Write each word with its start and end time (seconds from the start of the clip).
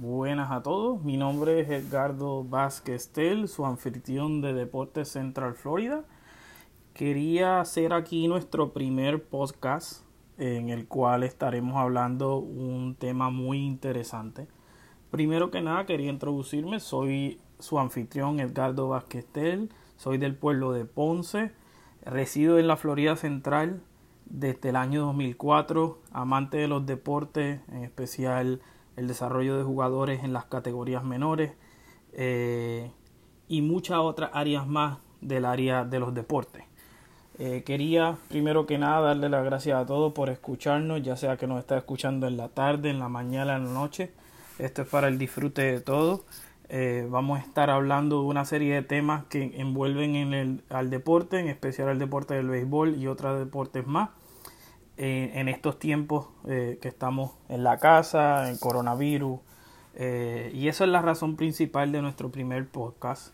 Buenas 0.00 0.52
a 0.52 0.62
todos, 0.62 1.02
mi 1.02 1.16
nombre 1.16 1.58
es 1.58 1.68
Edgardo 1.70 2.44
Vázquez 2.44 3.08
Tel, 3.08 3.48
su 3.48 3.66
anfitrión 3.66 4.40
de 4.40 4.54
Deportes 4.54 5.08
Central 5.08 5.54
Florida. 5.54 6.04
Quería 6.94 7.60
hacer 7.60 7.92
aquí 7.92 8.28
nuestro 8.28 8.72
primer 8.72 9.24
podcast 9.24 10.04
en 10.38 10.68
el 10.68 10.86
cual 10.86 11.24
estaremos 11.24 11.78
hablando 11.78 12.38
un 12.38 12.94
tema 12.94 13.30
muy 13.30 13.58
interesante. 13.58 14.46
Primero 15.10 15.50
que 15.50 15.62
nada 15.62 15.84
quería 15.84 16.12
introducirme, 16.12 16.78
soy 16.78 17.40
su 17.58 17.80
anfitrión 17.80 18.38
Edgardo 18.38 18.88
Vázquez 18.88 19.26
Tel, 19.26 19.68
soy 19.96 20.16
del 20.16 20.36
pueblo 20.36 20.70
de 20.70 20.84
Ponce, 20.84 21.50
resido 22.02 22.60
en 22.60 22.68
la 22.68 22.76
Florida 22.76 23.16
Central 23.16 23.82
desde 24.26 24.68
el 24.68 24.76
año 24.76 25.06
2004, 25.06 25.98
amante 26.12 26.58
de 26.58 26.68
los 26.68 26.86
deportes, 26.86 27.62
en 27.72 27.82
especial 27.82 28.60
el 28.98 29.06
desarrollo 29.06 29.56
de 29.56 29.62
jugadores 29.62 30.24
en 30.24 30.32
las 30.32 30.46
categorías 30.46 31.04
menores 31.04 31.52
eh, 32.12 32.90
y 33.46 33.62
muchas 33.62 33.98
otras 33.98 34.30
áreas 34.34 34.66
más 34.66 34.98
del 35.20 35.44
área 35.44 35.84
de 35.84 36.00
los 36.00 36.14
deportes. 36.14 36.64
Eh, 37.38 37.62
quería 37.64 38.18
primero 38.28 38.66
que 38.66 38.78
nada 38.78 39.00
darle 39.00 39.28
las 39.28 39.44
gracias 39.44 39.80
a 39.80 39.86
todos 39.86 40.12
por 40.12 40.28
escucharnos, 40.28 41.02
ya 41.02 41.16
sea 41.16 41.36
que 41.36 41.46
nos 41.46 41.60
está 41.60 41.78
escuchando 41.78 42.26
en 42.26 42.36
la 42.36 42.48
tarde, 42.48 42.90
en 42.90 42.98
la 42.98 43.08
mañana, 43.08 43.56
en 43.56 43.66
la 43.66 43.70
noche. 43.70 44.10
Esto 44.58 44.82
es 44.82 44.88
para 44.88 45.06
el 45.06 45.18
disfrute 45.18 45.62
de 45.62 45.80
todos. 45.80 46.22
Eh, 46.68 47.06
vamos 47.08 47.38
a 47.38 47.42
estar 47.42 47.70
hablando 47.70 48.20
de 48.20 48.26
una 48.26 48.44
serie 48.44 48.74
de 48.74 48.82
temas 48.82 49.24
que 49.26 49.52
envuelven 49.54 50.16
en 50.16 50.34
el, 50.34 50.64
al 50.68 50.90
deporte, 50.90 51.38
en 51.38 51.46
especial 51.46 51.88
el 51.88 52.00
deporte 52.00 52.34
del 52.34 52.48
béisbol 52.48 52.96
y 52.96 53.06
otros 53.06 53.38
deportes 53.38 53.86
más 53.86 54.10
en 54.98 55.48
estos 55.48 55.78
tiempos 55.78 56.28
eh, 56.46 56.78
que 56.82 56.88
estamos 56.88 57.32
en 57.48 57.62
la 57.62 57.78
casa, 57.78 58.50
en 58.50 58.58
coronavirus. 58.58 59.40
Eh, 59.94 60.50
y 60.52 60.68
eso 60.68 60.84
es 60.84 60.90
la 60.90 61.00
razón 61.00 61.36
principal 61.36 61.92
de 61.92 62.02
nuestro 62.02 62.30
primer 62.30 62.68
podcast. 62.68 63.32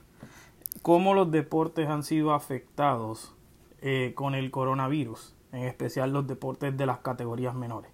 Cómo 0.83 1.15
los 1.15 1.31
deportes 1.31 1.89
han 1.89 2.03
sido 2.03 2.35
afectados 2.35 3.35
eh, 3.81 4.13
con 4.15 4.35
el 4.35 4.51
coronavirus, 4.51 5.35
en 5.53 5.65
especial 5.65 6.13
los 6.13 6.27
deportes 6.27 6.77
de 6.77 6.87
las 6.87 6.99
categorías 6.99 7.55
menores. 7.55 7.91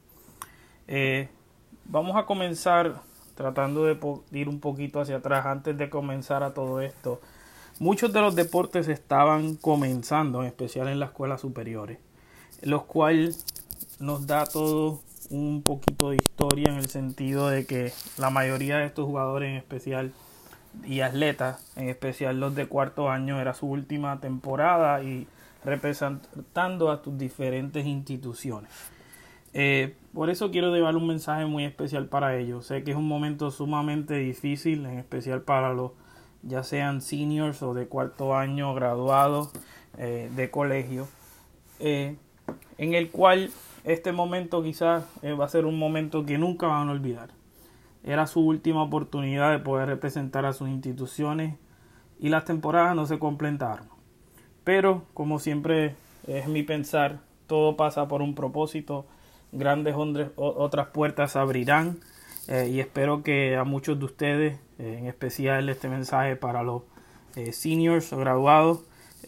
vamos 1.84 2.16
a 2.16 2.26
comenzar 2.26 3.02
tratando 3.36 3.84
de 3.84 3.96
ir 4.32 4.48
un 4.48 4.60
poquito 4.60 5.00
hacia 5.00 5.16
atrás 5.16 5.46
antes 5.46 5.78
de 5.78 5.88
comenzar 5.88 6.42
a 6.42 6.54
todo 6.54 6.80
esto. 6.80 7.20
Muchos 7.78 8.12
de 8.12 8.20
los 8.20 8.34
deportes 8.34 8.88
estaban 8.88 9.54
comenzando, 9.54 10.42
en 10.42 10.48
especial 10.48 10.88
en 10.88 11.00
las 11.00 11.10
escuelas 11.10 11.40
superiores, 11.40 11.98
los 12.62 12.82
cuales 12.82 13.46
nos 14.00 14.26
da 14.26 14.46
todo 14.46 15.00
un 15.30 15.62
poquito 15.62 16.10
de 16.10 16.16
historia 16.16 16.70
en 16.70 16.76
el 16.76 16.88
sentido 16.88 17.48
de 17.48 17.66
que 17.66 17.92
la 18.18 18.30
mayoría 18.30 18.78
de 18.78 18.86
estos 18.86 19.06
jugadores 19.06 19.50
en 19.50 19.56
especial 19.56 20.12
y 20.84 21.00
atletas, 21.00 21.64
en 21.76 21.88
especial 21.88 22.40
los 22.40 22.54
de 22.54 22.66
cuarto 22.66 23.10
año, 23.10 23.40
era 23.40 23.54
su 23.54 23.66
última 23.66 24.20
temporada 24.20 25.02
y 25.02 25.26
representando 25.64 26.90
a 26.90 27.02
tus 27.02 27.16
diferentes 27.18 27.86
instituciones. 27.86 28.70
Eh, 29.52 29.96
por 30.14 30.30
eso 30.30 30.50
quiero 30.50 30.74
llevar 30.74 30.96
un 30.96 31.06
mensaje 31.06 31.44
muy 31.44 31.64
especial 31.64 32.06
para 32.06 32.36
ellos. 32.36 32.66
Sé 32.66 32.82
que 32.82 32.92
es 32.92 32.96
un 32.96 33.08
momento 33.08 33.50
sumamente 33.50 34.14
difícil, 34.14 34.86
en 34.86 34.98
especial 34.98 35.42
para 35.42 35.72
los 35.72 35.92
ya 36.42 36.62
sean 36.62 37.02
seniors 37.02 37.62
o 37.62 37.74
de 37.74 37.86
cuarto 37.86 38.34
año 38.34 38.72
graduados 38.74 39.50
eh, 39.98 40.30
de 40.34 40.50
colegio, 40.50 41.06
eh, 41.80 42.16
en 42.78 42.94
el 42.94 43.10
cual 43.10 43.50
este 43.84 44.12
momento 44.12 44.62
quizás 44.62 45.04
eh, 45.22 45.32
va 45.32 45.46
a 45.46 45.48
ser 45.48 45.64
un 45.64 45.78
momento 45.78 46.24
que 46.24 46.38
nunca 46.38 46.66
van 46.66 46.88
a 46.88 46.92
olvidar. 46.92 47.30
Era 48.04 48.26
su 48.26 48.40
última 48.40 48.82
oportunidad 48.82 49.50
de 49.52 49.58
poder 49.58 49.88
representar 49.88 50.46
a 50.46 50.52
sus 50.52 50.68
instituciones 50.68 51.56
y 52.18 52.28
las 52.28 52.44
temporadas 52.44 52.94
no 52.96 53.06
se 53.06 53.18
completaron. 53.18 53.88
Pero, 54.64 55.04
como 55.14 55.38
siempre 55.38 55.94
es 56.26 56.48
mi 56.48 56.62
pensar, 56.62 57.20
todo 57.46 57.76
pasa 57.76 58.08
por 58.08 58.22
un 58.22 58.34
propósito, 58.34 59.06
grandes 59.52 59.94
otras 60.36 60.88
puertas 60.88 61.34
abrirán 61.36 61.98
eh, 62.46 62.68
y 62.70 62.80
espero 62.80 63.22
que 63.22 63.56
a 63.56 63.64
muchos 63.64 63.98
de 63.98 64.04
ustedes, 64.04 64.58
eh, 64.78 64.96
en 64.98 65.06
especial 65.06 65.68
este 65.68 65.88
mensaje 65.88 66.36
para 66.36 66.62
los 66.62 66.82
seniors 67.52 68.12
o 68.12 68.18
graduados, 68.18 68.80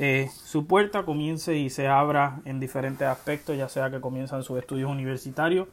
eh, 0.05 0.29
su 0.35 0.67
puerta 0.67 1.05
comience 1.05 1.57
y 1.57 1.71
se 1.71 1.87
abra 1.87 2.41
en 2.45 2.59
diferentes 2.59 3.07
aspectos, 3.07 3.57
ya 3.57 3.69
sea 3.69 3.89
que 3.89 4.01
comienzan 4.01 4.43
sus 4.43 4.59
estudios 4.59 4.91
universitarios 4.91 5.69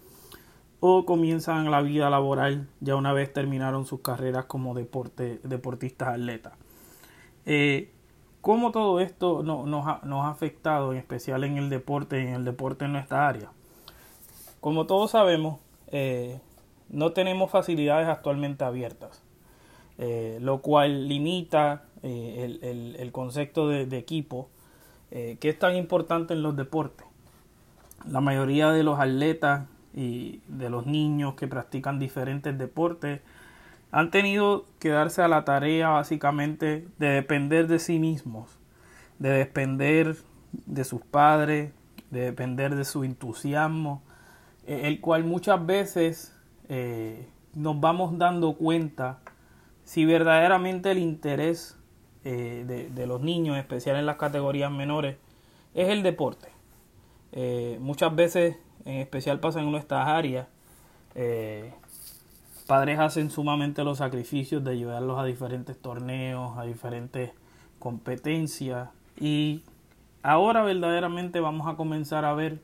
o 0.80 1.04
comienzan 1.04 1.72
la 1.72 1.82
vida 1.82 2.12
laboral 2.12 2.68
ya 2.80 2.96
una 2.96 3.12
vez 3.12 3.34
terminaron 3.34 3.88
sus 3.88 4.02
carreras 4.02 4.46
como 4.46 4.76
deporte, 4.76 5.40
deportistas 5.44 6.10
atletas. 6.10 6.54
Eh, 7.48 7.90
¿Cómo 8.42 8.70
todo 8.70 9.00
esto 9.00 9.42
nos, 9.42 9.88
ha, 9.88 10.30
afectado, 10.30 10.92
en 10.92 11.00
especial 11.00 11.44
en 11.44 11.58
el 11.58 11.72
deporte, 11.72 12.22
en 12.22 12.36
el 12.36 12.46
deporte 12.46 12.86
en 12.86 12.92
nuestra 12.92 13.28
área? 13.28 13.50
Como 14.60 14.86
todos 14.86 15.10
sabemos, 15.10 15.60
eh, 15.88 16.40
no 16.88 17.14
tenemos 17.14 17.50
facilidades 17.50 18.08
actualmente 18.08 18.64
abiertas, 18.64 19.24
lo 19.98 20.62
cual 20.62 21.08
limita 21.08 21.89
eh, 22.02 22.96
el, 22.98 23.12
concepto 23.12 23.68
de, 23.68 23.98
equipo, 23.98 24.50
eh, 25.12 25.38
que 25.42 25.50
es 25.50 25.60
tan 25.60 25.76
importante 25.76 26.34
en 26.34 26.42
los 26.44 26.56
deportes. 26.56 27.06
La 28.10 28.22
mayoría 28.22 28.72
de 28.72 28.84
los 28.84 29.00
atletas 29.00 29.68
y 29.94 30.40
de 30.48 30.70
los 30.70 30.86
niños 30.86 31.34
que 31.34 31.48
practican 31.48 32.00
diferentes 32.00 32.58
deportes 32.58 33.20
han 33.92 34.12
tenido 34.12 34.66
que 34.80 34.90
darse 34.90 35.22
a 35.22 35.28
la 35.28 35.44
tarea 35.44 35.90
básicamente 35.90 36.88
de 37.00 37.08
depender 37.08 37.68
de 37.68 37.80
sí 37.80 38.00
mismos, 38.00 38.50
de 39.18 39.30
depender 39.32 40.16
de 40.52 40.84
sus 40.86 41.02
padres, 41.02 41.74
de 42.12 42.22
depender 42.22 42.76
de 42.76 42.86
su 42.86 43.04
entusiasmo, 43.04 44.02
eh, 44.68 44.82
el 44.86 45.02
cual 45.02 45.26
muchas 45.26 45.66
veces 45.66 46.36
nos 47.56 47.80
vamos 47.82 48.16
dando 48.20 48.54
cuenta 48.54 49.18
si 49.84 50.06
verdaderamente 50.06 50.92
el 50.92 51.00
interés 51.00 51.79
eh, 52.26 52.90
de, 52.94 53.08
los 53.08 53.22
niños, 53.22 53.56
en 53.56 53.62
especial 53.62 53.96
en 53.96 54.06
las 54.06 54.18
categorías 54.18 54.72
menores, 54.72 55.18
es 55.74 55.88
el 55.90 56.04
deporte. 56.04 56.50
Eh, 57.32 57.78
muchas 57.80 58.14
veces, 58.14 58.58
en 58.84 58.96
especial 58.96 59.40
pasa 59.40 59.62
en 59.62 59.72
nuestras 59.72 60.08
áreas, 60.08 60.48
eh, 61.16 61.74
padres 62.68 63.00
hacen 63.00 63.30
sumamente 63.30 63.84
los 63.84 64.00
sacrificios 64.00 64.64
de 64.64 64.78
llevarlos 64.78 65.18
a 65.18 65.24
diferentes 65.24 65.78
torneos, 65.82 66.58
a 66.58 66.64
diferentes 66.64 67.32
competencias 67.80 68.90
y 69.20 69.64
ahora 70.22 70.64
verdaderamente 70.64 71.40
vamos 71.40 71.68
a 71.68 71.78
comenzar 71.78 72.26
a 72.26 72.34
ver 72.34 72.60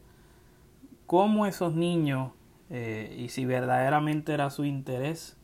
cómo 1.08 1.46
esos 1.46 1.74
niños 1.74 2.32
y 2.70 3.30
si 3.30 3.46
verdaderamente 3.46 4.34
era 4.34 4.50
su 4.50 4.66
interés 4.66 5.38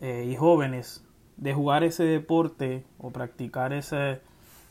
y 0.00 0.36
jóvenes 0.36 1.03
de 1.36 1.54
jugar 1.54 1.84
ese 1.84 2.04
deporte 2.04 2.84
o 2.98 3.10
practicar 3.10 3.72
ese, 3.72 4.20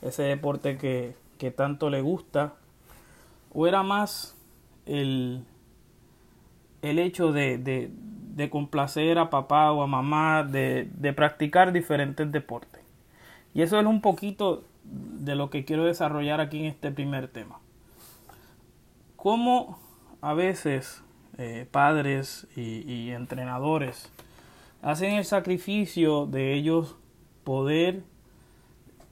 ese 0.01 0.23
deporte 0.23 0.77
que, 0.77 1.15
tanto 1.51 1.89
le 1.89 1.99
gusta, 1.99 2.53
o 3.53 3.67
era 3.67 3.83
más 3.83 4.37
el, 4.85 5.43
el 6.81 6.99
hecho 6.99 7.33
de, 7.33 7.57
de, 7.57 8.49
complacer 8.49 9.19
a 9.19 9.29
papá 9.29 9.73
o 9.73 9.83
a 9.83 9.87
mamá, 9.87 10.43
de, 10.43 10.89
de 10.95 11.11
practicar 11.11 11.73
diferentes 11.73 12.31
deportes. 12.31 12.81
Y 13.53 13.61
eso 13.61 13.77
es 13.77 13.85
un 13.85 13.99
poquito 13.99 14.63
de 14.85 15.35
lo 15.35 15.49
que 15.49 15.65
quiero 15.65 15.83
desarrollar 15.83 16.39
aquí 16.39 16.59
en 16.59 16.65
este 16.65 16.91
primer 16.91 17.27
tema. 17.27 17.59
Cómo 19.17 19.79
a 20.21 20.33
veces 20.33 21.03
eh, 21.37 21.67
padres 21.69 22.47
y 22.55 23.11
entrenadores 23.11 24.09
hacen 24.83 25.13
el 25.13 25.25
sacrificio 25.25 26.25
de 26.27 26.53
ellos 26.53 26.97
poder 27.43 28.03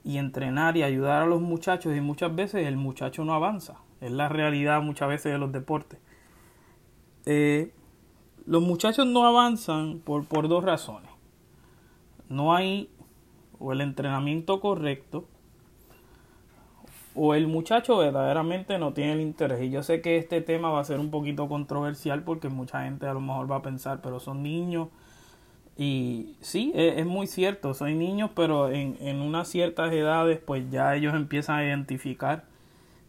y 0.04 0.18
entrenar 0.18 0.76
y 0.76 0.82
ayudar 0.82 1.22
a 1.22 1.26
los 1.26 1.40
muchachos 1.40 1.96
y 1.96 2.00
muchas 2.00 2.34
veces 2.34 2.66
el 2.66 2.76
muchacho 2.76 3.24
no 3.24 3.34
avanza. 3.34 3.76
Es 4.00 4.12
la 4.12 4.28
realidad 4.28 4.82
muchas 4.82 5.08
veces 5.08 5.32
de 5.32 5.38
los 5.38 5.50
deportes. 5.50 5.98
Eh, 7.24 7.72
los 8.46 8.62
muchachos 8.62 9.06
no 9.06 9.24
avanzan 9.24 10.00
por, 10.00 10.26
por 10.26 10.48
dos 10.48 10.62
razones. 10.62 11.10
No 12.28 12.54
hay 12.54 12.90
o 13.58 13.72
el 13.72 13.80
entrenamiento 13.80 14.60
correcto 14.60 15.26
o 17.14 17.34
el 17.34 17.46
muchacho 17.46 17.98
verdaderamente 17.98 18.78
no 18.78 18.92
tiene 18.92 19.12
el 19.12 19.20
interés. 19.20 19.62
Y 19.62 19.70
yo 19.70 19.82
sé 19.82 20.00
que 20.02 20.16
este 20.16 20.40
tema 20.40 20.70
va 20.70 20.80
a 20.80 20.84
ser 20.84 20.98
un 20.98 21.10
poquito 21.10 21.48
controversial 21.48 22.24
porque 22.24 22.48
mucha 22.48 22.84
gente 22.84 23.06
a 23.06 23.14
lo 23.14 23.20
mejor 23.20 23.50
va 23.50 23.56
a 23.56 23.62
pensar, 23.62 24.00
pero 24.02 24.18
son 24.18 24.42
niños 24.42 24.88
y 25.76 26.36
sí, 26.40 26.72
e, 26.74 27.00
es, 27.00 27.06
muy 27.06 27.26
cierto, 27.26 27.74
soy 27.74 27.94
niños, 27.94 28.30
pero 28.34 28.70
en, 28.70 28.96
en 29.00 29.20
unas 29.20 29.48
ciertas 29.48 29.92
edades 29.92 30.38
pues 30.38 30.70
ya 30.70 30.94
ellos 30.94 31.14
empiezan 31.14 31.58
a 31.58 31.64
identificar 31.64 32.44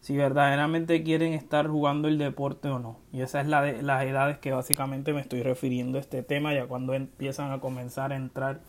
si 0.04 0.14
verdaderamente 0.16 1.02
quieren 1.02 1.32
estar 1.32 1.66
jugando 1.66 2.08
el 2.08 2.18
deporte 2.18 2.68
o 2.68 2.78
no. 2.78 2.98
Y 3.10 3.22
esa 3.22 3.40
es 3.40 3.46
la 3.46 3.62
de 3.62 3.82
las 3.82 4.04
edades 4.04 4.36
que 4.36 4.52
básicamente 4.52 5.14
me 5.14 5.22
estoy 5.22 5.42
refiriendo 5.42 5.96
a 5.96 6.02
este 6.02 6.22
tema, 6.22 6.52
ya 6.52 6.66
cuando 6.66 6.92
empiezan 6.92 7.52
a 7.52 7.60
comenzar 7.60 8.12
a 8.12 8.16
entrar 8.16 8.60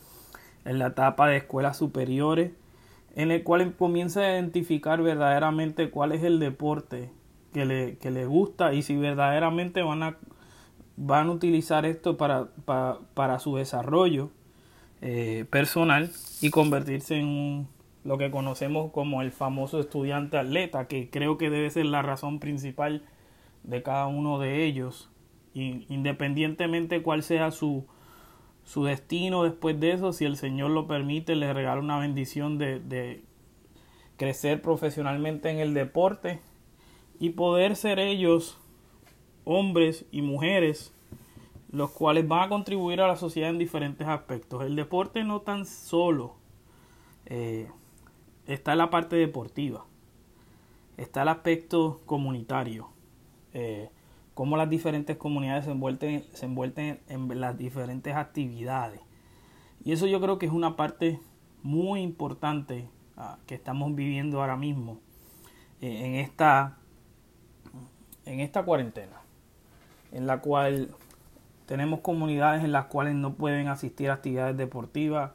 en 0.63 0.79
la 0.79 0.87
etapa 0.87 1.27
de 1.27 1.35
escuelas 1.35 1.75
superiores, 1.75 2.51
en 3.17 3.31
el 3.31 3.43
cual 3.43 3.75
comienza 3.75 4.21
a 4.21 4.31
identificar 4.31 5.01
verdaderamente 5.01 5.89
cuál 5.89 6.13
es 6.13 6.23
el 6.23 6.39
deporte 6.39 7.09
que 7.53 7.65
le, 7.65 7.97
que 7.97 8.25
gusta 8.25 8.73
y 8.73 8.81
si 8.81 8.95
verdaderamente 8.95 9.81
van 9.81 10.03
a, 10.03 10.17
van 10.97 11.27
a 11.27 11.31
utilizar 11.31 11.85
esto 11.85 12.17
para, 12.17 12.49
para, 13.13 13.39
su 13.39 13.55
desarrollo 13.55 14.31
eh, 15.01 15.45
personal 15.49 16.11
y 16.41 16.49
convertirse 16.49 17.17
en 17.17 17.27
un 17.27 17.75
lo 18.05 18.19
que 18.19 18.29
conocemos 18.29 18.91
como 18.91 19.23
el 19.23 19.31
famoso 19.31 19.79
estudiante 19.79 20.37
atleta, 20.37 20.87
que 20.87 21.09
creo 21.09 21.39
que 21.39 21.49
debe 21.49 21.71
ser 21.71 21.87
la 21.87 22.03
razón 22.03 22.39
principal 22.39 23.03
de 23.63 23.81
cada 23.81 24.05
uno 24.05 24.37
de 24.37 24.63
ellos, 24.63 25.09
independientemente 25.55 27.01
cuál 27.01 27.23
sea 27.23 27.49
su, 27.49 27.87
su 28.63 28.83
destino 28.83 29.43
después 29.43 29.79
de 29.79 29.93
eso, 29.93 30.13
si 30.13 30.23
el 30.25 30.37
Señor 30.37 30.69
lo 30.69 30.85
permite, 30.85 31.35
les 31.35 31.51
regala 31.51 31.81
una 31.81 31.97
bendición 31.97 32.59
de, 32.59 32.79
de 32.79 33.23
crecer 34.17 34.61
profesionalmente 34.61 35.49
en 35.49 35.57
el 35.57 35.73
deporte 35.73 36.41
y 37.19 37.31
poder 37.31 37.75
ser 37.75 37.97
ellos 37.97 38.59
hombres 39.45 40.05
y 40.11 40.21
mujeres 40.21 40.91
los 41.71 41.91
cuales 41.91 42.27
van 42.27 42.43
a 42.43 42.49
contribuir 42.49 43.01
a 43.01 43.07
la 43.07 43.17
sociedad 43.17 43.49
en 43.49 43.57
diferentes 43.57 44.07
aspectos. 44.07 44.63
El 44.63 44.75
deporte 44.75 45.23
no 45.23 45.41
tan 45.41 45.65
solo 45.65 46.35
eh, 47.25 47.69
está 48.47 48.75
la 48.75 48.89
parte 48.89 49.15
deportiva, 49.17 49.85
está 50.97 51.23
el 51.23 51.29
aspecto 51.29 52.01
comunitario, 52.05 52.89
eh, 53.53 53.89
cómo 54.33 54.55
las 54.57 54.69
diferentes 54.69 55.17
comunidades 55.17 55.65
se 55.65 55.71
envuelven, 55.71 56.23
se 56.33 56.45
envuelven 56.45 57.01
en 57.09 57.41
las 57.41 57.57
diferentes 57.57 58.15
actividades. 58.15 59.01
Y 59.83 59.91
eso 59.91 60.07
yo 60.07 60.21
creo 60.21 60.39
que 60.39 60.45
es 60.45 60.51
una 60.51 60.75
parte 60.75 61.19
muy 61.61 62.01
importante 62.01 62.87
ah, 63.17 63.37
que 63.47 63.55
estamos 63.55 63.93
viviendo 63.95 64.39
ahora 64.39 64.55
mismo 64.55 64.99
eh, 65.81 66.05
en, 66.05 66.15
esta, 66.15 66.77
en 68.25 68.39
esta 68.39 68.63
cuarentena, 68.63 69.21
en 70.15 70.27
la 70.27 70.39
cual 70.39 70.89
tenemos 71.65 71.99
comunidades 71.99 72.63
en 72.63 72.71
las 72.71 72.85
cuales 72.85 73.15
no 73.15 73.33
pueden 73.33 73.67
asistir 73.67 74.09
a 74.09 74.13
actividades 74.13 74.55
deportivas, 74.55 75.31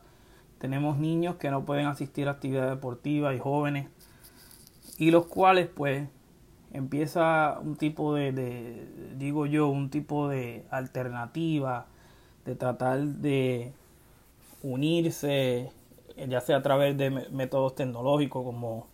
tenemos 0.58 0.96
niños 0.96 1.36
que 1.36 1.50
no 1.50 1.66
pueden 1.66 1.86
asistir 1.86 2.28
a 2.28 2.32
actividades 2.32 2.70
deportivas 2.70 3.36
y 3.36 3.38
jóvenes, 3.38 3.88
y 4.96 5.10
los 5.10 5.26
cuales 5.26 5.68
pues 5.68 6.08
empieza 6.72 7.58
un 7.62 7.76
tipo 7.76 8.14
de, 8.14 8.88
digo 9.18 9.44
yo, 9.44 9.68
un 9.68 9.90
tipo 9.90 10.28
de 10.28 10.64
alternativa, 10.70 11.86
de 12.46 12.54
tratar 12.54 13.00
de 13.00 13.74
unirse, 14.62 15.70
ya 16.26 16.40
sea 16.40 16.56
a 16.56 16.62
través 16.62 16.96
de 16.96 17.10
métodos 17.10 17.74
tecnológicos 17.74 18.44
como 18.44 18.86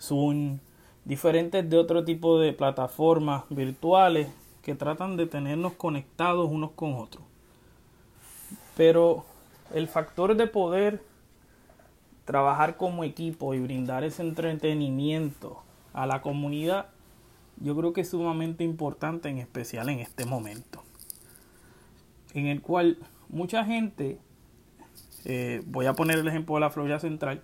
Zoom, 0.00 0.58
diferentes 1.04 1.68
de 1.68 1.76
otro 1.76 2.04
tipo 2.04 2.38
de 2.38 2.52
plataformas 2.52 3.44
virtuales 3.50 4.28
que 4.64 4.74
tratan 4.74 5.16
de 5.16 5.26
tenernos 5.26 5.74
conectados 5.74 6.50
unos 6.50 6.72
con 6.72 6.94
otros. 6.94 7.22
Pero 8.76 9.24
el 9.74 9.88
factor 9.88 10.34
de 10.36 10.46
poder 10.46 11.02
trabajar 12.24 12.78
como 12.78 13.04
equipo 13.04 13.52
y 13.52 13.60
brindar 13.60 14.04
ese 14.04 14.22
entretenimiento 14.22 15.62
a 15.92 16.06
la 16.06 16.22
comunidad, 16.22 16.86
yo 17.60 17.76
creo 17.76 17.92
que 17.92 18.00
es 18.00 18.08
sumamente 18.08 18.64
importante, 18.64 19.28
en 19.28 19.38
especial 19.38 19.90
en 19.90 20.00
este 20.00 20.24
momento, 20.24 20.82
en 22.32 22.46
el 22.46 22.62
cual 22.62 22.98
mucha 23.28 23.64
gente, 23.64 24.18
eh, 25.26 25.62
voy 25.66 25.84
a 25.86 25.92
poner 25.92 26.18
el 26.18 26.26
ejemplo 26.26 26.54
de 26.54 26.62
la 26.62 26.70
Florida 26.70 26.98
Central, 26.98 27.42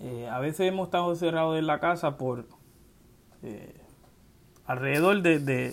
eh, 0.00 0.28
a 0.28 0.40
veces 0.40 0.66
hemos 0.66 0.88
estado 0.88 1.10
encerrados 1.10 1.56
en 1.56 1.66
la 1.68 1.78
casa 1.78 2.16
por 2.16 2.46
eh, 3.42 3.74
alrededor 4.66 5.22
de 5.22 5.72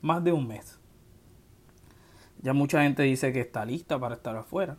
más 0.00 0.22
de 0.24 0.32
un 0.32 0.46
mes. 0.48 0.78
Ya 2.40 2.52
mucha 2.52 2.82
gente 2.82 3.02
dice 3.02 3.32
que 3.32 3.40
está 3.40 3.64
lista 3.64 3.98
para 3.98 4.14
estar 4.14 4.36
afuera. 4.36 4.76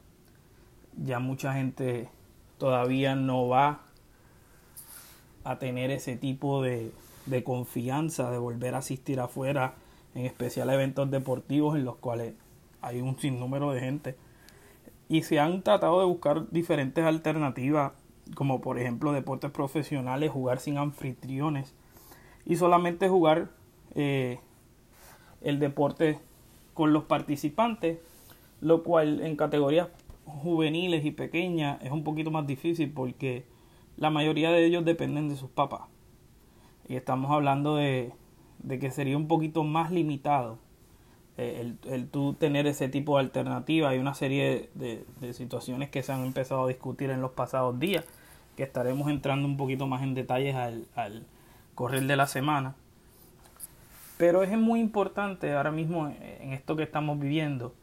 Ya 0.98 1.19
mucha 1.19 1.54
gente 1.54 2.10
todavía 2.57 3.16
no 3.16 3.48
va 3.48 3.81
a 5.44 5.60
tener 5.60 5.92
ese 5.92 6.16
tipo 6.16 6.62
de, 6.62 6.92
de 7.25 7.44
confianza 7.44 8.31
de 8.31 8.38
volver 8.38 8.75
a 8.75 8.80
asistir 8.80 9.19
afuera, 9.19 9.75
en 10.16 10.25
especial 10.25 10.69
a 10.69 10.74
eventos 10.74 11.10
deportivos 11.12 11.75
en 11.75 11.86
los 11.86 11.98
cuales 11.98 12.33
hay 12.81 13.01
un 13.01 13.18
sinnúmero 13.19 13.71
de 13.71 13.80
gente. 13.81 14.16
Y 15.07 15.24
se 15.24 15.39
han 15.39 15.63
tratado 15.63 16.00
de 16.00 16.06
buscar 16.06 16.50
diferentes 16.51 17.04
alternativas, 17.04 17.94
como 18.36 18.62
por 18.62 18.80
ejemplo 18.80 19.12
deportes 19.12 19.51
profesionales, 19.51 20.31
jugar 20.31 20.60
sin 20.60 20.77
anfitriones 20.77 21.74
y 22.45 22.56
solamente 22.56 23.10
jugar 23.10 23.50
eh, 23.95 24.39
el 25.41 25.59
deporte 25.59 26.19
con 26.74 26.94
los 26.94 27.03
participantes, 27.06 28.00
lo 28.62 28.83
cual 28.83 29.21
en 29.21 29.36
categorías 29.36 29.88
juveniles 30.25 31.06
y 31.06 31.12
pequeñas 31.12 31.81
es 31.83 31.91
un 31.91 32.03
poquito 32.03 32.31
más 32.31 32.45
difícil 32.45 32.91
porque 32.91 33.45
la 33.97 34.09
mayoría 34.09 34.51
de 34.51 34.65
ellos 34.65 34.86
dependen 34.86 35.30
de 35.30 35.36
sus 35.36 35.50
papás. 35.50 35.81
Y 36.88 36.95
estamos 36.95 37.31
hablando 37.31 37.75
de, 37.75 38.13
que 38.68 38.91
sería 38.91 39.18
un 39.18 39.27
poquito 39.27 39.63
más 39.63 39.91
limitado 39.91 40.57
eh, 41.38 41.57
el, 41.62 41.92
el 41.92 42.07
tú 42.07 42.33
tener 42.33 42.65
ese 42.65 42.88
tipo 42.88 43.18
de 43.18 43.25
alternativa. 43.25 43.89
Hay 43.89 44.00
una 44.00 44.13
serie 44.13 44.69
de, 44.74 45.06
situaciones 45.33 45.89
que 45.89 46.01
se 46.01 46.12
han 46.12 46.25
empezado 46.25 46.63
a 46.63 46.68
discutir 46.68 47.09
en 47.09 47.21
los 47.21 47.31
pasados 47.31 47.80
días, 47.80 48.06
que 48.56 48.63
estaremos 48.63 49.09
entrando 49.09 49.47
un 49.47 49.57
poquito 49.57 49.85
más 49.85 50.01
en 50.01 50.15
detalles 50.15 50.56
al, 50.56 50.85
al 50.95 51.25
correr 51.75 52.03
de 52.03 52.15
la 52.15 52.27
semana. 52.27 52.75
Pero 54.19 54.44
es 54.44 54.51
muy 54.57 54.81
importante 54.81 55.54
ahora 55.54 55.71
mismo 55.71 56.10
en 56.10 56.51
esto 56.51 56.75
que 56.75 56.83
estamos 56.83 57.18
viviendo, 57.18 57.74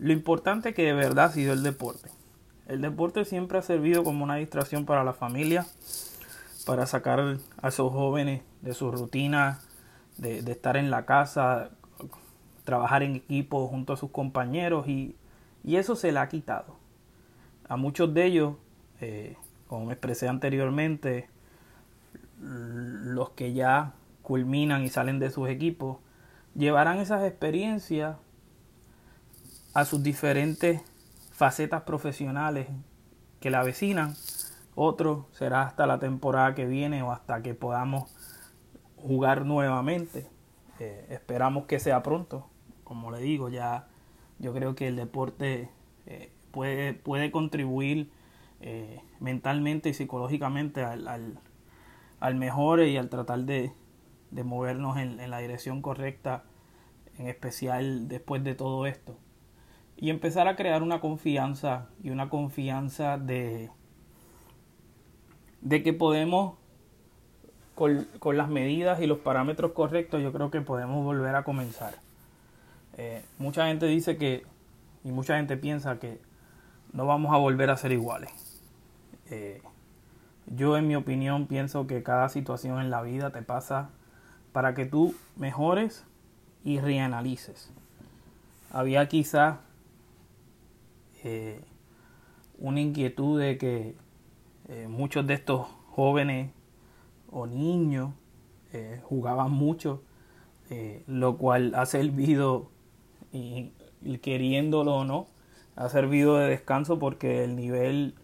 lo 0.00 0.12
importante 0.12 0.74
que 0.74 0.82
de 0.82 0.92
verdad 0.92 1.26
ha 1.26 1.28
sido 1.28 1.52
el 1.52 1.62
deporte. 1.62 2.10
El 2.66 2.80
deporte 2.80 3.24
siempre 3.24 3.56
ha 3.56 3.62
servido 3.62 4.02
como 4.02 4.24
una 4.24 4.34
distracción 4.34 4.86
para 4.86 5.04
la 5.04 5.12
familia, 5.12 5.64
para 6.66 6.84
sacar 6.84 7.38
a 7.62 7.68
esos 7.68 7.92
jóvenes 7.92 8.42
de 8.60 8.74
su 8.74 8.90
rutina, 8.90 9.60
de, 10.16 10.38
estar 10.50 10.76
en 10.76 10.90
la 10.90 11.06
casa, 11.06 11.70
trabajar 12.64 13.04
en 13.04 13.14
equipo 13.14 13.68
junto 13.68 13.92
a 13.92 13.96
sus 13.96 14.10
compañeros 14.10 14.88
y, 14.88 15.14
eso 15.64 15.94
se 15.94 16.10
le 16.10 16.18
ha 16.18 16.28
quitado. 16.28 16.74
A 17.68 17.76
muchos 17.76 18.12
de 18.12 18.24
ellos, 18.24 18.56
eh, 19.00 19.36
como 19.68 19.86
me 19.86 19.92
expresé 19.92 20.26
anteriormente, 20.26 21.28
los 22.40 23.30
que 23.30 23.52
ya 23.52 23.92
culminan 24.30 24.84
y 24.84 24.88
salen 24.88 25.18
de 25.18 25.28
sus 25.28 25.48
equipos, 25.48 25.96
llevarán 26.54 27.00
esas 27.00 27.24
experiencias 27.24 28.16
a 29.74 29.84
sus 29.84 30.04
diferentes 30.04 30.82
facetas 31.32 31.82
profesionales 31.82 32.68
que 33.40 33.50
la 33.50 33.58
avecinan. 33.58 34.14
Otro 34.76 35.26
será 35.32 35.62
hasta 35.62 35.84
la 35.84 35.98
temporada 35.98 36.54
que 36.54 36.66
viene 36.66 37.02
o 37.02 37.10
hasta 37.10 37.42
que 37.42 37.54
podamos 37.54 38.08
jugar 38.94 39.44
nuevamente. 39.44 40.28
Eh, 40.78 41.06
esperamos 41.10 41.64
que 41.66 41.80
sea 41.80 42.04
pronto. 42.04 42.46
Como 42.84 43.10
le 43.10 43.18
digo, 43.18 43.48
ya 43.48 43.88
yo 44.38 44.54
creo 44.54 44.76
que 44.76 44.86
el 44.86 44.94
deporte 44.94 45.70
eh, 46.06 46.30
puede, 46.52 46.94
puede 46.94 47.32
contribuir 47.32 48.12
eh, 48.60 49.00
mentalmente 49.18 49.88
y 49.88 49.94
psicológicamente 49.94 50.84
al, 50.84 51.08
al, 51.08 51.40
al 52.20 52.34
mejor 52.36 52.84
y 52.84 52.96
al 52.96 53.08
tratar 53.08 53.40
de, 53.40 53.72
de 54.30 54.44
movernos 54.44 54.96
en, 54.98 55.30
la 55.30 55.38
dirección 55.38 55.82
correcta, 55.82 56.44
en 57.18 57.26
especial 57.28 58.08
después 58.08 58.44
de 58.44 58.54
todo 58.54 58.86
esto. 58.86 59.16
Y 59.96 60.10
empezar 60.10 60.48
a 60.48 60.56
crear 60.56 60.82
una 60.82 61.00
confianza 61.00 61.88
y 62.02 62.10
una 62.10 62.30
confianza 62.30 63.18
de, 63.18 63.70
de 65.60 65.82
que 65.82 65.92
podemos, 65.92 66.54
con, 67.74 68.36
las 68.36 68.48
medidas 68.48 69.00
y 69.00 69.06
los 69.06 69.18
parámetros 69.18 69.72
correctos, 69.72 70.22
yo 70.22 70.32
creo 70.32 70.50
que 70.50 70.60
podemos 70.60 71.04
volver 71.04 71.34
a 71.34 71.44
comenzar. 71.44 71.94
Eh, 72.96 73.22
mucha 73.38 73.66
gente 73.66 73.86
dice 73.86 74.16
que, 74.16 74.44
y 75.04 75.12
mucha 75.12 75.36
gente 75.36 75.56
piensa 75.56 75.98
que 75.98 76.20
no 76.92 77.06
vamos 77.06 77.32
a 77.34 77.36
volver 77.36 77.70
a 77.70 77.76
ser 77.76 77.92
iguales. 77.92 78.62
Eh, 79.30 79.62
yo 80.46 80.76
en 80.76 80.88
mi 80.88 80.96
opinión 80.96 81.46
pienso 81.46 81.86
que 81.86 82.02
cada 82.02 82.28
situación 82.28 82.80
en 82.80 82.90
la 82.90 83.02
vida 83.02 83.30
te 83.30 83.42
pasa 83.42 83.90
para 84.52 84.74
que 84.74 84.86
tú 84.86 85.14
mejores 85.36 86.04
y 86.64 86.80
reanalices. 86.80 87.72
Había 88.70 89.08
quizá 89.08 89.60
eh, 91.24 91.60
una 92.58 92.80
inquietud 92.80 93.40
de 93.40 93.58
que 93.58 93.96
eh, 94.68 94.88
muchos 94.88 95.26
de 95.26 95.34
estos 95.34 95.66
jóvenes 95.90 96.50
o 97.30 97.46
niños 97.46 98.12
jugaban 99.02 99.50
mucho, 99.50 100.00
lo 101.08 101.38
cual 101.38 101.74
ha 101.74 101.86
servido, 101.86 102.70
y, 103.32 103.72
queriéndolo 104.22 104.94
o 104.94 105.04
no, 105.04 105.26
ha 105.76 105.88
servido 105.88 106.38
de 106.38 106.48
descanso 106.48 106.98
porque 107.00 107.44
el 107.44 107.56
nivel 107.56 108.14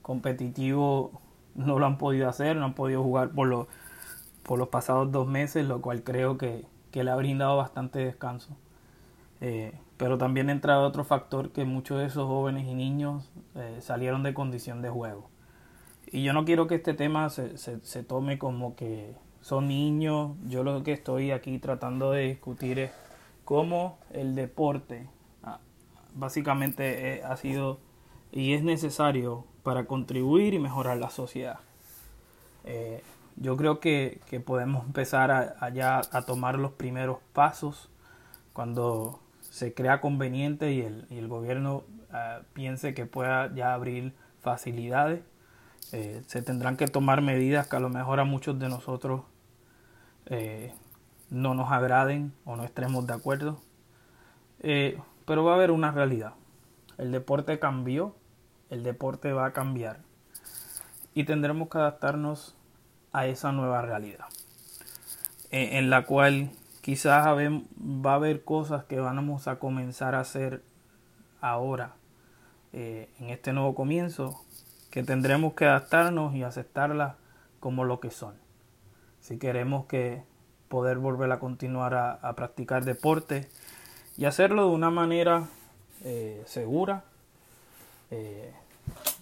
competitivo 0.00 1.20
no 1.54 1.78
lo 1.78 1.86
han 1.86 1.98
podido 1.98 2.28
hacer, 2.28 2.56
no 2.56 2.64
han 2.64 2.74
podido 2.74 3.02
jugar 3.02 3.30
por 3.30 3.48
los, 3.48 3.66
por 4.42 4.58
los 4.58 4.68
pasados 4.68 5.10
dos 5.12 5.26
meses, 5.26 5.66
lo 5.66 5.80
cual 5.80 6.02
creo 6.02 6.38
que, 6.38 6.66
le 6.92 7.10
ha 7.10 7.16
brindado 7.16 7.56
bastante 7.56 8.00
descanso. 8.00 8.56
Eh, 9.40 9.72
pero 9.96 10.18
también 10.18 10.50
entra 10.50 10.80
otro 10.80 11.04
factor 11.04 11.50
que 11.50 11.64
muchos 11.64 11.98
de 11.98 12.06
esos 12.06 12.26
jóvenes 12.26 12.66
y 12.66 12.74
niños 12.74 13.30
eh, 13.54 13.78
salieron 13.80 14.22
de 14.22 14.34
condición 14.34 14.82
de 14.82 14.90
juego. 14.90 15.28
Y 16.10 16.22
yo 16.22 16.32
no 16.32 16.44
quiero 16.44 16.66
que 16.66 16.74
este 16.74 16.92
tema 16.92 17.30
se, 17.30 17.56
se, 17.56 18.02
tome 18.02 18.38
como 18.38 18.76
que 18.76 19.14
son 19.40 19.68
niños. 19.68 20.32
Yo 20.46 20.62
lo 20.64 20.82
que 20.82 20.92
estoy 20.92 21.30
aquí 21.30 21.58
tratando 21.58 22.10
de 22.10 22.28
discutir 22.28 22.78
es 22.78 22.90
cómo 23.44 23.98
el 24.10 24.34
deporte 24.34 25.08
ah, 25.42 25.60
básicamente 26.14 27.14
eh, 27.14 27.22
ha 27.24 27.36
sido 27.36 27.78
y 28.32 28.54
es 28.54 28.62
necesario 28.62 29.44
para 29.62 29.86
contribuir 29.86 30.54
y 30.54 30.58
mejorar 30.58 30.98
la 30.98 31.10
sociedad. 31.10 31.60
Yo 33.36 33.56
creo 33.56 33.80
que, 33.80 34.20
podemos 34.44 34.84
empezar 34.86 35.30
a, 35.30 35.56
a, 35.60 36.22
tomar 36.22 36.58
los 36.58 36.72
primeros 36.72 37.18
pasos 37.32 37.90
cuando 38.52 39.20
se 39.40 39.74
crea 39.74 40.00
conveniente 40.00 40.72
y 40.72 40.80
el, 40.80 41.06
y 41.10 41.18
el 41.18 41.28
gobierno 41.28 41.84
eh, 42.12 42.40
piense 42.52 42.94
que 42.94 43.06
pueda 43.06 43.52
ya 43.54 43.74
abrir 43.74 44.12
facilidades. 44.40 45.22
Eh, 45.92 46.22
se 46.26 46.42
tendrán 46.42 46.76
que 46.76 46.86
tomar 46.86 47.22
medidas 47.22 47.66
que 47.68 47.76
a 47.76 47.80
lo 47.80 47.88
mejor 47.88 48.20
a 48.20 48.24
muchos 48.24 48.58
de 48.58 48.68
nosotros 48.68 49.22
no 51.28 51.54
nos 51.54 51.70
agraden 51.72 52.32
o 52.44 52.56
no 52.56 52.64
estemos 52.64 53.06
de 53.06 53.12
acuerdo. 53.12 53.60
pero 54.60 55.44
va 55.44 55.52
a 55.52 55.54
haber 55.56 55.70
una 55.70 55.90
realidad. 55.90 56.34
El 56.96 57.12
deporte 57.12 57.58
cambió 57.58 58.14
el 58.72 58.82
deporte 58.84 59.34
va 59.34 59.44
a 59.44 59.52
cambiar 59.52 60.00
y 61.12 61.24
tendremos 61.24 61.68
que 61.68 61.76
adaptarnos 61.76 62.56
a 63.12 63.26
esa 63.26 63.52
nueva 63.52 63.82
realidad 63.82 64.26
en 65.52 65.90
la 65.90 66.06
cual 66.06 66.50
quizás 66.80 67.26
va 67.26 68.12
a 68.12 68.14
haber 68.14 68.42
cosas 68.42 68.84
que 68.84 68.98
vamos 68.98 69.48
a 69.48 69.58
comenzar 69.58 70.14
a 70.14 70.20
hacer 70.20 70.62
ahora 71.42 71.92
eh, 72.72 73.10
en 73.20 73.28
este 73.28 73.52
nuevo 73.52 73.74
comienzo 73.74 74.42
que 74.90 75.02
tendremos 75.02 75.52
que 75.52 75.66
adaptarnos 75.66 76.34
y 76.34 76.42
aceptarlas 76.42 77.14
como 77.60 77.84
lo 77.84 78.00
que 78.00 78.10
son. 78.10 78.34
Si 79.20 79.38
queremos 79.38 79.86
que 79.86 80.22
poder 80.68 80.98
volver 80.98 81.30
a 81.32 81.38
continuar 81.38 81.94
a, 81.94 82.32
practicar 82.34 82.84
deporte 82.84 83.48
y 84.16 84.24
hacerlo 84.24 84.68
de 84.68 84.74
una 84.74 84.90
manera 84.90 85.48
eh, 86.02 86.42
segura 86.46 87.04
eh, 88.10 88.52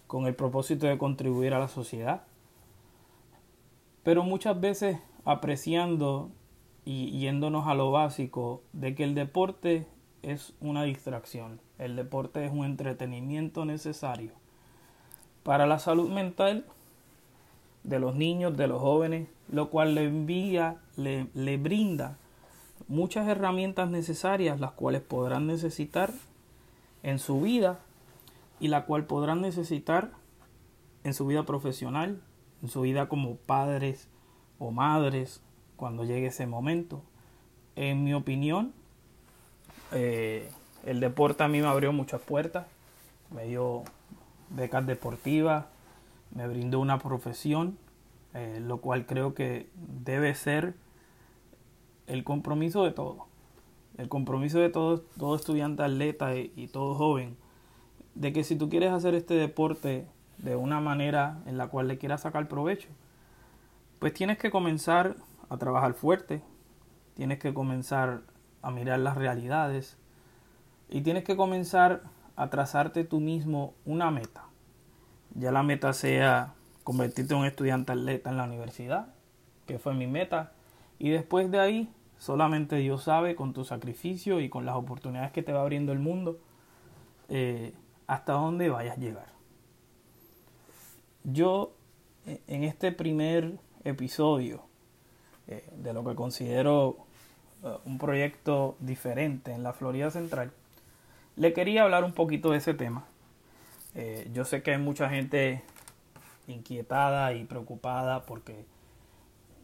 con 0.06 0.26
el 0.26 0.34
propósito 0.34 0.86
de 0.86 0.96
contribuir 0.96 1.54
a 1.54 1.58
la 1.58 1.68
sociedad, 1.68 2.22
pero 4.02 4.22
muchas 4.22 4.60
veces 4.60 4.98
apreciando 5.24 6.30
y 6.84 7.18
yéndonos 7.18 7.66
a 7.66 7.74
lo 7.74 7.90
básico 7.90 8.62
de 8.72 8.94
que 8.94 9.04
el 9.04 9.14
deporte 9.14 9.86
es 10.22 10.54
una 10.60 10.84
distracción, 10.84 11.60
el 11.78 11.96
deporte 11.96 12.44
es 12.44 12.52
un 12.52 12.64
entretenimiento 12.64 13.64
necesario 13.64 14.32
para 15.42 15.66
la 15.66 15.78
salud 15.78 16.10
mental 16.10 16.64
de 17.82 17.98
los 17.98 18.14
niños, 18.14 18.56
de 18.56 18.66
los 18.66 18.80
jóvenes, 18.80 19.28
lo 19.50 19.70
cual 19.70 19.94
le 19.94 20.04
envía, 20.04 20.76
le, 20.96 21.28
le 21.34 21.56
brinda 21.56 22.18
muchas 22.88 23.26
herramientas 23.28 23.88
necesarias, 23.88 24.60
las 24.60 24.72
cuales 24.72 25.00
podrán 25.00 25.46
necesitar 25.46 26.12
en 27.02 27.18
su 27.18 27.40
vida 27.40 27.80
y 28.58 28.68
la 28.68 28.84
cual 28.84 29.06
podrán 29.06 29.40
necesitar 29.40 30.10
en 31.04 31.14
su 31.14 31.26
vida 31.26 31.44
profesional, 31.44 32.20
en 32.62 32.68
su 32.68 32.82
vida 32.82 33.08
como 33.08 33.36
padres 33.36 34.08
o 34.58 34.70
madres 34.70 35.42
cuando 35.76 36.04
llegue 36.04 36.26
ese 36.26 36.46
momento. 36.46 37.02
En 37.76 38.04
mi 38.04 38.14
opinión, 38.14 38.72
eh, 39.92 40.48
el 40.84 41.00
deporte 41.00 41.42
a 41.42 41.48
mí 41.48 41.60
me 41.60 41.68
abrió 41.68 41.92
muchas 41.92 42.20
puertas, 42.20 42.66
me 43.34 43.46
dio 43.46 43.84
becas 44.50 44.86
deportivas, 44.86 45.66
me 46.34 46.46
brindó 46.48 46.80
una 46.80 46.98
profesión, 46.98 47.78
eh, 48.34 48.60
lo 48.60 48.78
cual 48.78 49.06
creo 49.06 49.34
que 49.34 49.68
debe 49.74 50.34
ser 50.34 50.74
el 52.06 52.24
compromiso 52.24 52.84
de 52.84 52.90
todo. 52.90 53.26
El 53.96 54.08
compromiso 54.08 54.58
de 54.58 54.70
todo, 54.70 55.00
todo 55.18 55.36
estudiante 55.36 55.82
atleta 55.82 56.34
y 56.36 56.68
todo 56.68 56.94
joven 56.94 57.36
de 58.14 58.32
que 58.32 58.44
si 58.44 58.56
tú 58.56 58.68
quieres 58.68 58.92
hacer 58.92 59.14
este 59.14 59.34
deporte 59.34 60.06
de 60.42 60.56
una 60.56 60.80
manera 60.80 61.38
en 61.46 61.58
la 61.58 61.68
cual 61.68 61.88
le 61.88 61.98
quieras 61.98 62.22
sacar 62.22 62.48
provecho, 62.48 62.88
pues 63.98 64.14
tienes 64.14 64.38
que 64.38 64.50
comenzar 64.50 65.16
a 65.48 65.56
trabajar 65.58 65.94
fuerte, 65.94 66.42
tienes 67.14 67.38
que 67.38 67.52
comenzar 67.52 68.22
a 68.62 68.70
mirar 68.70 68.98
las 69.00 69.16
realidades 69.16 69.96
y 70.88 71.02
tienes 71.02 71.24
que 71.24 71.36
comenzar 71.36 72.02
a 72.36 72.48
trazarte 72.48 73.04
tú 73.04 73.20
mismo 73.20 73.74
una 73.84 74.10
meta. 74.10 74.44
Ya 75.34 75.52
la 75.52 75.62
meta 75.62 75.92
sea 75.92 76.54
convertirte 76.84 77.34
en 77.34 77.40
un 77.40 77.46
estudiante 77.46 77.92
atleta 77.92 78.30
en 78.30 78.36
la 78.36 78.44
universidad, 78.44 79.08
que 79.66 79.78
fue 79.78 79.94
mi 79.94 80.06
meta, 80.06 80.52
y 80.98 81.10
después 81.10 81.50
de 81.50 81.60
ahí 81.60 81.92
solamente 82.18 82.76
Dios 82.76 83.04
sabe 83.04 83.36
con 83.36 83.52
tu 83.52 83.64
sacrificio 83.64 84.40
y 84.40 84.48
con 84.48 84.66
las 84.66 84.76
oportunidades 84.76 85.32
que 85.32 85.42
te 85.42 85.52
va 85.52 85.60
abriendo 85.60 85.92
el 85.92 85.98
mundo, 85.98 86.38
eh, 87.28 87.74
hasta 88.06 88.32
dónde 88.32 88.70
vayas 88.70 88.96
a 88.96 89.00
llegar. 89.00 89.29
Yo 91.24 91.72
e, 92.26 92.40
en 92.46 92.64
este 92.64 92.92
primer 92.92 93.58
episodio 93.84 94.62
eh, 95.48 95.68
de 95.76 95.92
lo 95.92 96.04
que 96.04 96.14
considero 96.14 96.96
eh, 97.62 97.76
un 97.84 97.98
proyecto 97.98 98.76
diferente 98.80 99.52
en 99.52 99.62
la 99.62 99.72
Florida 99.72 100.10
Central, 100.10 100.52
le 101.36 101.52
quería 101.52 101.82
hablar 101.82 102.04
un 102.04 102.12
poquito 102.12 102.50
de 102.50 102.58
ese 102.58 102.74
tema. 102.74 103.04
Eh, 103.94 104.30
yo 104.32 104.44
sé 104.44 104.62
que 104.62 104.72
hay 104.72 104.78
mucha 104.78 105.08
gente 105.08 105.62
inquietada 106.46 107.32
y 107.32 107.44
preocupada 107.44 108.26
porque 108.26 108.64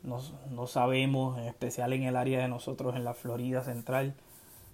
no, 0.02 0.20
no, 0.50 0.66
sabemos, 0.66 1.38
en 1.38 1.44
especial 1.44 1.92
en 1.92 2.04
el 2.04 2.16
área 2.16 2.40
de 2.40 2.48
nosotros 2.48 2.96
en 2.96 3.04
la 3.04 3.14
Florida 3.14 3.62
Central, 3.62 4.14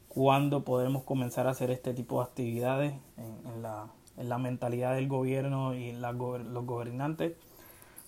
cuándo 0.09 0.63
podremos 0.63 1.05
comenzar 1.05 1.47
a 1.47 1.51
hacer 1.51 1.71
este 1.71 1.95
tipo 1.95 2.19
de 2.19 2.25
actividades 2.25 2.95
en, 3.17 3.63
la, 3.63 3.87
en 4.17 4.29
la, 4.29 4.39
mentalidad 4.39 4.95
del 4.95 5.09
gobierno 5.09 5.75
y 5.75 5.93
los 5.93 6.67
gobernantes. 6.67 7.35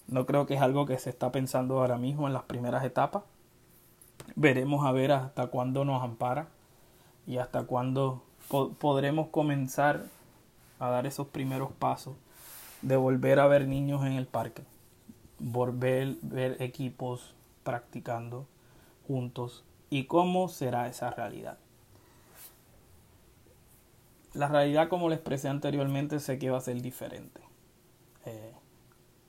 No 0.06 0.26
creo 0.26 0.46
que 0.46 0.54
es 0.54 0.60
algo 0.60 0.86
que 0.86 0.98
se 0.98 1.10
está 1.10 1.32
pensando 1.32 1.78
ahora 1.78 1.96
mismo 1.96 2.26
en 2.26 2.32
las 2.32 2.42
primeras 2.42 2.84
etapas. 2.84 3.22
Veremos 4.36 4.84
a 4.84 4.92
ver 4.92 5.12
hasta 5.12 5.46
cuándo 5.46 5.84
nos 5.84 6.02
ampara 6.02 6.48
y 7.26 7.38
hasta 7.38 7.64
cuándo 7.64 8.22
podremos 8.78 9.28
comenzar 9.28 10.04
a 10.78 10.88
dar 10.88 11.06
esos 11.06 11.28
primeros 11.28 11.72
pasos 11.72 12.14
de 12.82 12.96
volver 12.96 13.40
a 13.40 13.46
ver 13.46 13.66
niños 13.66 14.04
en 14.04 14.12
el 14.12 14.26
parque, 14.26 14.62
volver 15.38 16.08
a 16.08 16.34
ver 16.34 16.62
equipos 16.62 17.34
practicando 17.62 18.46
juntos 19.06 19.64
y 19.88 20.04
cómo 20.04 20.48
será 20.48 20.88
esa 20.88 21.10
realidad. 21.10 21.58
La 24.34 24.48
realidad, 24.48 24.88
como 24.88 25.08
les 25.08 25.18
expresé 25.18 25.48
anteriormente, 25.48 26.18
sé 26.18 26.38
que 26.38 26.50
va 26.50 26.58
a 26.58 26.60
ser 26.60 26.82
diferente. 26.82 27.40
Eh, 28.26 28.52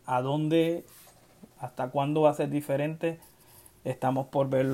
¿A 0.06 0.22
dónde, 0.22 0.86
hasta 1.60 1.90
cuándo 1.90 2.22
va 2.22 2.32
a 2.32 2.34
ser 2.34 2.50
diferente? 2.50 3.20
Estamos 3.84 4.28
por 4.28 4.50
ver 4.50 4.66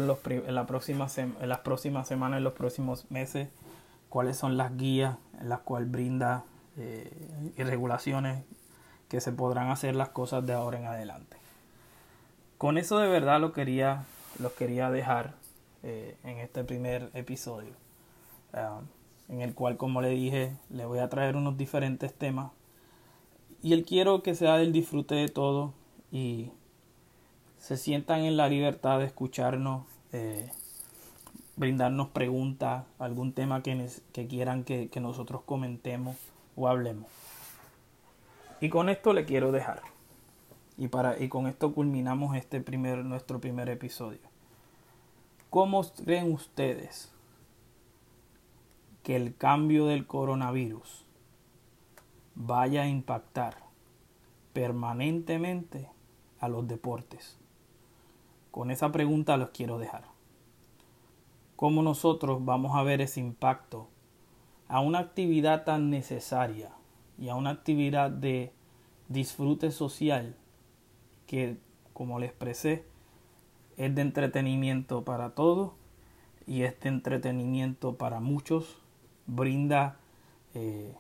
próxima 0.67 1.07
en 1.17 1.50
las 1.50 1.59
próximas 1.59 2.07
semanas, 2.07 2.38
en 2.38 2.45
los 2.45 2.53
próximos 2.53 3.11
meses, 3.11 3.50
cuáles 4.07 4.38
son 4.38 4.55
las 4.55 4.77
guías 4.77 5.17
en 5.39 5.50
las 5.50 5.59
cuales 5.59 5.91
brinda 5.91 6.45
eh, 6.77 7.11
y 7.57 7.63
regulaciones 7.63 8.43
que 9.09 9.19
se 9.19 9.33
podrán 9.33 9.69
hacer 9.69 9.95
las 9.95 10.09
cosas 10.09 10.45
de 10.45 10.53
ahora 10.53 10.79
en 10.79 10.85
adelante. 10.85 11.35
Con 12.57 12.77
eso 12.77 13.00
de 13.00 13.09
verdad 13.09 13.41
lo 13.41 13.51
quería, 13.51 14.05
lo 14.39 14.55
quería 14.55 14.89
dejar 14.89 15.33
eh, 15.83 16.15
en 16.23 16.38
este 16.38 16.63
primer 16.63 17.09
episodio. 17.13 17.73
Ah, 18.53 18.79
en 19.31 19.41
el 19.41 19.55
cual, 19.55 19.77
como 19.77 20.01
le 20.01 20.09
dije, 20.09 20.51
le 20.69 20.85
voy 20.85 21.00
a 21.00 21.09
traer 21.09 21.38
unos 21.38 21.57
diferentes 21.57 22.13
temas. 22.13 22.51
Y 23.63 23.71
él 23.71 23.85
quiero 23.85 24.21
que 24.23 24.35
sea 24.35 24.57
del 24.57 24.73
disfrute 24.73 25.15
de 25.15 25.29
todo 25.29 25.73
y 26.11 26.51
se 27.57 27.77
sientan 27.77 28.21
en 28.21 28.35
la 28.35 28.50
libertad 28.50 29.00
de 29.00 29.05
escucharnos, 29.05 29.85
eh, 30.11 30.51
brindarnos 31.55 32.09
preguntas, 32.09 32.83
algún 33.00 33.31
tema 33.31 33.63
que, 33.63 33.88
que 34.11 34.27
quieran 34.27 34.65
que, 34.65 34.89
que 34.89 35.00
nosotros 35.00 35.41
comentemos 35.45 36.17
o 36.57 36.67
hablemos. 36.67 37.07
Y 38.59 38.67
con 38.67 38.89
esto 38.89 39.13
le 39.13 39.23
quiero 39.23 39.53
dejar. 39.53 39.81
Y, 40.77 40.89
para, 40.89 41.17
y 41.21 41.29
con 41.29 41.47
esto 41.47 41.73
culminamos 41.73 42.35
este 42.35 42.59
primer, 42.59 43.05
nuestro 43.05 43.39
primer 43.39 43.69
episodio. 43.69 44.19
¿Cómo 45.50 45.83
creen 46.03 46.33
ustedes 46.33 47.11
que 49.03 49.15
el 49.15 49.36
cambio 49.36 49.88
del 49.88 50.05
coronavirus 50.05 51.05
vaya 52.36 52.84
a 52.84 52.88
impactar 52.88 53.58
permanentemente 54.53 55.89
a 56.39 56.48
los 56.48 56.67
deportes? 56.67 57.38
Con 58.51 58.70
esa 58.70 58.91
pregunta 58.91 59.38
los 59.38 59.50
quiero 59.50 59.79
dejar. 59.79 60.03
¿Cómo 61.55 61.84
nosotros 61.84 62.43
vamos 62.43 62.75
a 62.75 62.84
ver 62.84 63.01
ese 63.01 63.20
impacto 63.20 63.88
a 64.67 64.79
una 64.79 65.00
actividad 65.00 65.63
tan 65.63 65.89
necesaria 65.89 66.72
y 67.17 67.29
a 67.29 67.36
una 67.36 67.51
actividad 67.51 68.10
de 68.10 68.51
disfrute 69.10 69.72
social 69.72 70.36
que, 71.27 71.58
como 71.93 72.20
le 72.20 72.25
expresé, 72.25 72.86
es 73.77 73.93
de 73.93 74.01
entretenimiento 74.01 75.03
para 75.03 75.36
todos 75.36 75.72
y 76.48 76.63
este 76.63 76.89
entretenimiento 76.89 77.96
para 77.96 78.20
muchos 78.20 78.80
brinda 79.31 79.97
eh, 80.53 80.93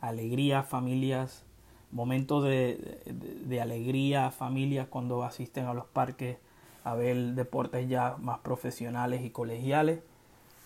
alegría 0.00 0.60
a 0.60 0.62
familias, 0.62 1.44
momentos 1.90 2.44
de, 2.44 3.00
de, 3.46 3.60
alegría 3.60 4.26
a 4.26 4.30
familias 4.30 4.88
cuando 4.88 5.22
asisten 5.22 5.66
a 5.66 5.74
los 5.74 5.86
parques 5.86 6.36
a 6.84 6.94
ver 6.94 7.16
deportes 7.34 7.88
ya 7.88 8.16
más 8.18 8.40
profesionales 8.40 9.24
y 9.24 9.30
colegiales. 9.30 10.00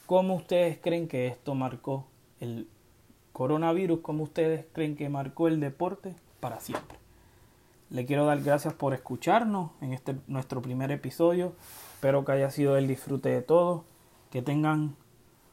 ¿Cómo 0.06 0.34
ustedes 0.34 0.78
creen 0.82 1.06
que 1.06 1.28
esto 1.28 1.54
marcó 1.54 2.06
el 2.40 2.66
coronavirus, 3.32 4.00
como 4.00 4.24
ustedes 4.24 4.66
creen 4.72 4.96
que 4.96 5.08
marcó 5.08 5.48
el 5.48 5.60
deporte 5.60 6.14
para 6.40 6.60
siempre. 6.60 6.98
Le 7.90 8.06
quiero 8.06 8.26
dar 8.26 8.40
gracias 8.42 8.74
por 8.74 8.94
escucharnos 8.94 9.70
en 9.80 9.92
este 9.92 10.16
nuestro 10.26 10.62
primer 10.62 10.90
episodio. 10.90 11.54
Espero 11.94 12.24
que 12.24 12.32
haya 12.32 12.50
sido 12.50 12.76
el 12.76 12.86
disfrute 12.86 13.30
de 13.30 13.42
todos. 13.42 13.82
Que 14.30 14.42
tengan 14.42 14.94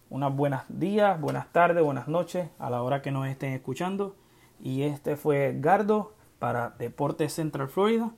unas 0.09 0.35
buenas 0.35 0.63
días, 0.69 1.19
buenas 1.19 1.51
tardes, 1.51 1.83
buenas 1.83 2.07
noches 2.07 2.49
a 2.59 2.69
la 2.69 2.81
hora 2.81 3.01
que 3.01 3.11
nos 3.11 3.27
estén 3.27 3.53
escuchando. 3.53 4.15
Y 4.59 4.83
este 4.83 5.15
fue 5.15 5.55
Gardo 5.59 6.13
para 6.39 6.71
Deportes 6.71 7.33
Central 7.33 7.69
Florida. 7.69 8.11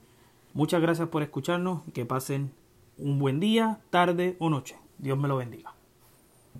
Muchas 0.53 0.81
gracias 0.81 1.07
por 1.09 1.21
escucharnos 1.21 1.81
que 1.93 2.05
pasen 2.05 2.51
un 2.97 3.19
buen 3.19 3.39
día, 3.39 3.79
tarde 3.89 4.35
o 4.39 4.49
noche. 4.49 4.77
Dios 4.97 5.17
me 5.17 5.27
lo 5.27 5.37
bendiga. 5.37 5.78